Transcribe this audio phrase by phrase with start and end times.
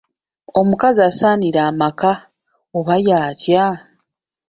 [0.59, 2.11] Omukazi asaanira amaka
[2.77, 3.65] oba y'atya?